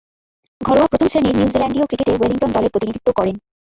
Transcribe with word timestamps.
ঘরোয়া 0.61 0.87
প্রথম-শ্রেণীর 0.87 1.37
নিউজিল্যান্ডীয় 1.37 1.85
ক্রিকেটে 1.87 2.13
ওয়েলিংটন 2.13 2.51
দলের 2.51 2.73
প্রতিনিধিত্ব 2.73 3.09
করেন। 3.15 3.35